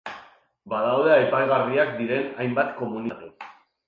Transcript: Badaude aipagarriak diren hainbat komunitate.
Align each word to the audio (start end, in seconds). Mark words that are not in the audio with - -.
Badaude 0.71 1.11
aipagarriak 1.15 1.91
diren 1.99 2.25
hainbat 2.45 2.73
komunitate. 2.81 3.31